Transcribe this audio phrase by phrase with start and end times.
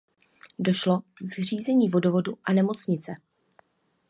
[0.59, 3.15] Došlo k zřízení vodovodu a nemocnice.